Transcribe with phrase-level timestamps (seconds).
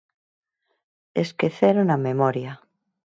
[1.23, 2.51] Esqueceron a memoria.